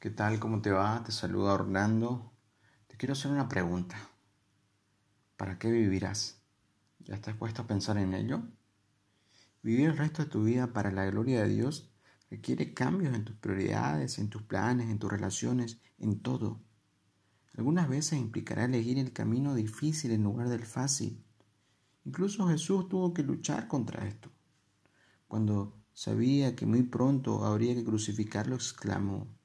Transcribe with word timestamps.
¿Qué 0.00 0.10
tal? 0.10 0.38
¿Cómo 0.38 0.62
te 0.62 0.70
va? 0.70 1.02
Te 1.02 1.10
saluda 1.10 1.54
Orlando. 1.54 2.30
Te 2.86 2.96
quiero 2.96 3.14
hacer 3.14 3.32
una 3.32 3.48
pregunta. 3.48 3.96
¿Para 5.36 5.58
qué 5.58 5.72
vivirás? 5.72 6.40
¿Ya 7.00 7.16
estás 7.16 7.34
puesto 7.34 7.62
a 7.62 7.66
pensar 7.66 7.98
en 7.98 8.14
ello? 8.14 8.44
Vivir 9.60 9.88
el 9.88 9.96
resto 9.96 10.22
de 10.22 10.30
tu 10.30 10.44
vida 10.44 10.72
para 10.72 10.92
la 10.92 11.04
gloria 11.06 11.42
de 11.42 11.48
Dios 11.48 11.90
requiere 12.30 12.74
cambios 12.74 13.12
en 13.12 13.24
tus 13.24 13.34
prioridades, 13.38 14.20
en 14.20 14.30
tus 14.30 14.42
planes, 14.42 14.88
en 14.88 15.00
tus 15.00 15.10
relaciones, 15.10 15.80
en 15.98 16.20
todo. 16.20 16.60
Algunas 17.56 17.88
veces 17.88 18.20
implicará 18.20 18.66
elegir 18.66 19.00
el 19.00 19.12
camino 19.12 19.56
difícil 19.56 20.12
en 20.12 20.22
lugar 20.22 20.48
del 20.48 20.64
fácil. 20.64 21.24
Incluso 22.04 22.46
Jesús 22.46 22.88
tuvo 22.88 23.12
que 23.12 23.24
luchar 23.24 23.66
contra 23.66 24.06
esto. 24.06 24.30
Cuando 25.26 25.76
sabía 25.92 26.54
que 26.54 26.66
muy 26.66 26.84
pronto 26.84 27.44
habría 27.44 27.74
que 27.74 27.84
crucificarlo, 27.84 28.54
exclamó, 28.54 29.37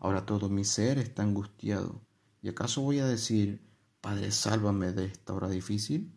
Ahora 0.00 0.26
todo 0.26 0.48
mi 0.48 0.64
ser 0.64 0.98
está 0.98 1.22
angustiado. 1.22 2.00
¿Y 2.42 2.48
acaso 2.48 2.82
voy 2.82 2.98
a 2.98 3.06
decir, 3.06 3.60
Padre, 4.00 4.30
sálvame 4.30 4.92
de 4.92 5.06
esta 5.06 5.32
hora 5.32 5.48
difícil? 5.48 6.12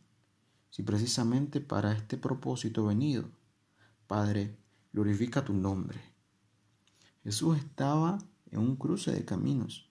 Si 0.69 0.83
precisamente 0.83 1.61
para 1.61 1.93
este 1.93 2.17
propósito 2.17 2.85
venido. 2.85 3.29
Padre, 4.07 4.57
glorifica 4.93 5.43
tu 5.43 5.53
nombre. 5.53 5.99
Jesús 7.23 7.57
estaba 7.57 8.19
en 8.52 8.59
un 8.59 8.75
cruce 8.75 9.11
de 9.11 9.25
caminos. 9.25 9.89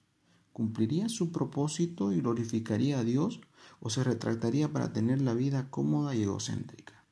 ¿Cumpliría 0.53 1.09
su 1.09 1.31
propósito 1.31 2.13
y 2.13 2.21
glorificaría 2.21 2.99
a 2.99 3.05
Dios 3.05 3.41
o 3.81 3.91
se 3.91 4.03
retractaría 4.03 4.73
para 4.73 4.93
tener 4.93 5.21
la 5.21 5.35
vida 5.35 5.71
cómoda 5.71 6.15
y 6.15 6.23
egocéntrica? 6.23 7.05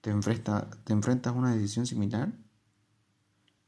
¿Te, 0.00 0.12
¿Te 0.12 0.92
enfrentas 0.92 1.34
a 1.34 1.36
una 1.36 1.54
decisión 1.54 1.86
similar? 1.86 2.32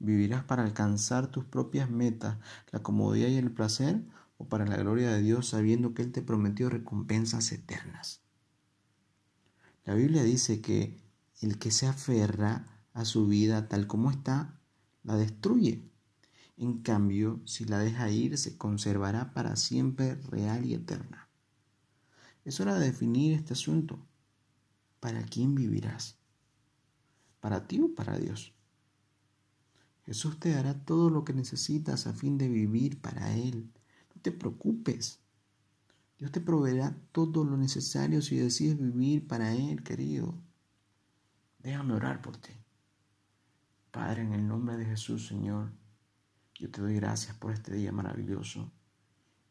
¿Vivirás 0.00 0.42
para 0.44 0.62
alcanzar 0.62 1.26
tus 1.26 1.44
propias 1.44 1.90
metas, 1.90 2.38
la 2.72 2.82
comodidad 2.82 3.28
y 3.28 3.36
el 3.36 3.52
placer, 3.52 4.02
o 4.38 4.48
para 4.48 4.66
la 4.66 4.78
gloria 4.78 5.12
de 5.12 5.20
Dios 5.20 5.48
sabiendo 5.48 5.92
que 5.92 6.00
Él 6.00 6.10
te 6.10 6.22
prometió 6.22 6.70
recompensas 6.70 7.52
eternas? 7.52 8.22
La 9.84 9.94
Biblia 9.94 10.22
dice 10.22 10.62
que 10.62 10.98
el 11.42 11.58
que 11.58 11.70
se 11.70 11.86
aferra 11.86 12.64
a 12.94 13.04
su 13.04 13.26
vida 13.26 13.68
tal 13.68 13.86
como 13.86 14.10
está, 14.10 14.58
la 15.02 15.16
destruye. 15.16 15.84
En 16.56 16.78
cambio, 16.82 17.40
si 17.44 17.66
la 17.66 17.78
deja 17.78 18.10
ir, 18.10 18.38
se 18.38 18.56
conservará 18.56 19.34
para 19.34 19.56
siempre 19.56 20.14
real 20.14 20.64
y 20.64 20.74
eterna. 20.74 21.28
Es 22.46 22.58
hora 22.58 22.78
de 22.78 22.86
definir 22.86 23.34
este 23.34 23.52
asunto. 23.52 23.98
¿Para 24.98 25.22
quién 25.24 25.54
vivirás? 25.54 26.16
¿Para 27.40 27.66
ti 27.66 27.80
o 27.80 27.94
para 27.94 28.18
Dios? 28.18 28.54
Jesús 30.06 30.40
te 30.40 30.50
dará 30.50 30.74
todo 30.74 31.10
lo 31.10 31.24
que 31.24 31.32
necesitas 31.32 32.06
a 32.06 32.12
fin 32.12 32.38
de 32.38 32.48
vivir 32.48 33.00
para 33.00 33.34
Él. 33.34 33.70
No 34.14 34.22
te 34.22 34.32
preocupes. 34.32 35.20
Dios 36.18 36.32
te 36.32 36.40
proveerá 36.40 36.96
todo 37.12 37.44
lo 37.44 37.56
necesario 37.56 38.22
si 38.22 38.36
decides 38.36 38.78
vivir 38.78 39.26
para 39.26 39.54
Él, 39.54 39.82
querido. 39.82 40.34
Déjame 41.58 41.94
orar 41.94 42.22
por 42.22 42.36
ti. 42.36 42.52
Padre, 43.90 44.22
en 44.22 44.32
el 44.32 44.46
nombre 44.46 44.76
de 44.76 44.84
Jesús, 44.84 45.26
Señor, 45.26 45.70
yo 46.54 46.70
te 46.70 46.80
doy 46.80 46.94
gracias 46.94 47.36
por 47.36 47.52
este 47.52 47.74
día 47.74 47.92
maravilloso. 47.92 48.70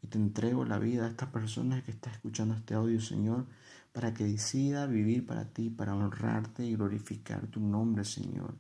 Y 0.02 0.08
te 0.08 0.18
entrego 0.18 0.64
la 0.64 0.80
vida 0.80 1.06
a 1.06 1.10
esta 1.10 1.32
persona 1.32 1.84
que 1.84 1.92
está 1.92 2.10
escuchando 2.10 2.56
este 2.56 2.74
audio, 2.74 3.02
Señor, 3.02 3.48
para 3.92 4.14
que 4.14 4.24
decida 4.24 4.86
vivir 4.86 5.26
para 5.26 5.46
ti, 5.52 5.70
para 5.70 5.96
honrarte 5.96 6.66
y 6.66 6.76
glorificar 6.76 7.48
tu 7.48 7.60
nombre, 7.60 8.06
Señor 8.06 8.56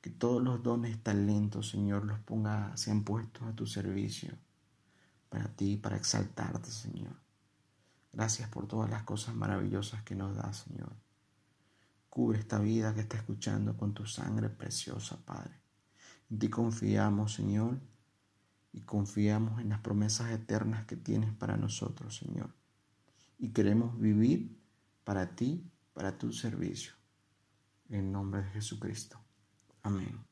que 0.00 0.10
todos 0.10 0.42
los 0.42 0.62
dones, 0.62 1.02
talentos, 1.02 1.70
Señor, 1.70 2.04
los 2.04 2.18
ponga, 2.20 2.76
sean 2.76 3.04
puestos 3.04 3.42
a 3.42 3.54
tu 3.54 3.66
servicio, 3.66 4.32
para 5.28 5.48
ti, 5.48 5.76
para 5.76 5.96
exaltarte, 5.96 6.70
Señor. 6.70 7.14
Gracias 8.12 8.48
por 8.48 8.66
todas 8.66 8.90
las 8.90 9.02
cosas 9.04 9.34
maravillosas 9.34 10.02
que 10.02 10.14
nos 10.14 10.34
das, 10.34 10.64
Señor. 10.68 10.92
Cubre 12.08 12.38
esta 12.38 12.58
vida 12.58 12.94
que 12.94 13.00
está 13.00 13.18
escuchando 13.18 13.76
con 13.76 13.94
tu 13.94 14.06
sangre 14.06 14.48
preciosa, 14.48 15.18
Padre. 15.24 15.54
En 16.30 16.38
ti 16.38 16.48
confiamos, 16.48 17.34
Señor, 17.34 17.78
y 18.72 18.80
confiamos 18.80 19.60
en 19.60 19.68
las 19.68 19.80
promesas 19.80 20.30
eternas 20.30 20.86
que 20.86 20.96
tienes 20.96 21.32
para 21.34 21.56
nosotros, 21.56 22.16
Señor. 22.16 22.52
Y 23.38 23.50
queremos 23.50 23.98
vivir 23.98 24.58
para 25.04 25.34
ti, 25.34 25.70
para 25.92 26.18
tu 26.18 26.32
servicio. 26.32 26.94
En 27.88 28.12
nombre 28.12 28.42
de 28.42 28.50
Jesucristo. 28.50 29.20
Amém. 29.82 30.29